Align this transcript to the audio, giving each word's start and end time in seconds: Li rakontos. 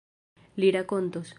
Li 0.63 0.71
rakontos. 0.77 1.27